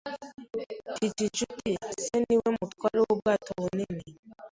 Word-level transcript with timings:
Mfite 0.93 1.19
inshuti 1.27 1.69
se 2.03 2.15
niwe 2.23 2.47
mutware 2.57 2.99
wubwato 3.05 3.49
bunini. 3.61 4.03